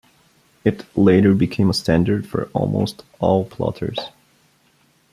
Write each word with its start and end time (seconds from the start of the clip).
It 0.65 0.83
later 0.97 1.35
became 1.35 1.69
a 1.69 1.75
standard 1.75 2.25
for 2.25 2.49
almost 2.55 3.03
all 3.19 3.45
plotters. 3.45 3.99